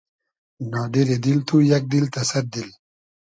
نادیری 0.71 1.17
دیل 1.23 1.39
تو 1.47 1.55
یئگ 1.69 1.83
دیل 1.91 2.05
تۂ 2.13 2.21
سئد 2.29 2.45
دیل 2.53 2.69